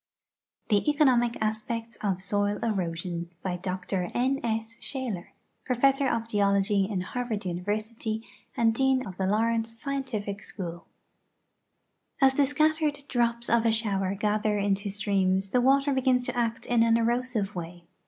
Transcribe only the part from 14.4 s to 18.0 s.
into streams the water begins to act in an erosive way.